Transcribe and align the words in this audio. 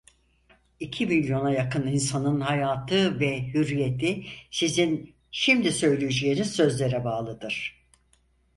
İki 0.79 1.05
milyona 1.05 1.51
yakın 1.51 1.87
insanın 1.87 2.39
hayatı 2.41 3.19
ve 3.19 3.47
hürriyeti 3.53 4.23
sizin 4.51 5.15
şimdi 5.31 5.71
söyleyeceğiniz 5.71 6.49
sözlere 6.55 7.03
bağlıdır. 7.05 7.85